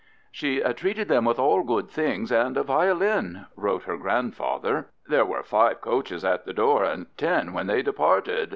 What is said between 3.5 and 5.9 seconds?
wrote her grandfather. There were "5